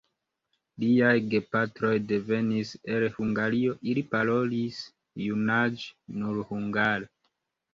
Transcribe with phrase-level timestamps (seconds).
[0.83, 4.81] Liaj gepatroj devenis el Hungario, ili parolis
[5.27, 7.11] junaĝe nur hungare.